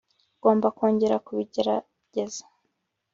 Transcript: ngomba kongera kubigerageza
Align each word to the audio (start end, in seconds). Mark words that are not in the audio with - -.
ngomba 0.37 0.67
kongera 0.77 1.15
kubigerageza 1.25 2.43